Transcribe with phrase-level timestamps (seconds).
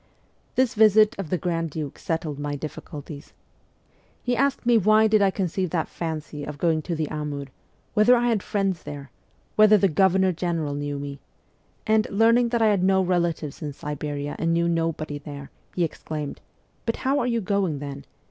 [0.55, 3.33] This visit of the grand duke settled my difficulties.
[4.23, 7.45] He asked me why did I conceive that fancy of going to the Amur
[7.93, 9.11] whether I had friends there?
[9.57, 11.19] whether the Governor General knew me?
[11.85, 16.41] and, learning that I had no relatives in Siberia and knew nobody there, he exclaimed,'
[16.87, 18.05] But how are you going, then